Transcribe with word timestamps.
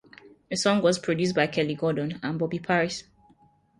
The 0.49 0.55
song 0.57 0.81
was 0.81 0.97
produced 0.97 1.35
by 1.35 1.45
Kelly 1.45 1.75
Gordon 1.75 2.19
and 2.23 2.39
Bobby 2.39 2.57
Parris. 2.57 3.03